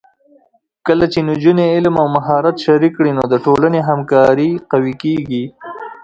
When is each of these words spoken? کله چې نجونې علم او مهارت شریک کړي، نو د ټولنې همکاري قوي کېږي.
کله 0.87 1.05
چې 1.13 1.19
نجونې 1.29 1.65
علم 1.75 1.95
او 2.01 2.07
مهارت 2.17 2.55
شریک 2.65 2.91
کړي، 2.97 3.11
نو 3.17 3.23
د 3.31 3.33
ټولنې 3.45 3.79
همکاري 3.89 4.49
قوي 4.71 4.93
کېږي. 5.03 5.43